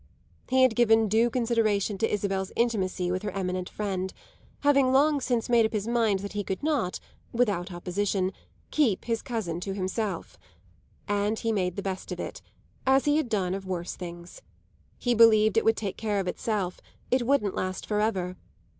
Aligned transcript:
He 0.49 0.63
had 0.63 0.75
given 0.75 1.07
due 1.07 1.29
consideration 1.29 1.99
to 1.99 2.11
Isabel's 2.11 2.51
intimacy 2.55 3.11
with 3.11 3.21
her 3.21 3.29
eminent 3.29 3.69
friend, 3.69 4.11
having 4.61 4.91
long 4.91 5.21
since 5.21 5.47
made 5.47 5.63
up 5.63 5.73
his 5.73 5.87
mind 5.87 6.21
that 6.21 6.33
he 6.33 6.43
could 6.43 6.63
not, 6.63 6.99
without 7.31 7.71
opposition, 7.71 8.33
keep 8.71 9.05
his 9.05 9.21
cousin 9.21 9.59
to 9.59 9.75
himself; 9.75 10.39
and 11.07 11.37
he 11.37 11.51
made 11.51 11.75
the 11.75 11.83
best 11.83 12.11
of 12.11 12.19
it, 12.19 12.41
as 12.83 13.05
he 13.05 13.17
had 13.17 13.29
done 13.29 13.53
of 13.53 13.67
worse 13.67 13.95
things. 13.95 14.41
He 14.97 15.13
believed 15.13 15.55
it 15.55 15.65
would 15.65 15.77
take 15.77 15.97
care 15.97 16.19
of 16.19 16.27
itself; 16.27 16.81
it 17.11 17.27
wouldn't 17.27 17.53
last 17.53 17.85
forever. 17.85 18.37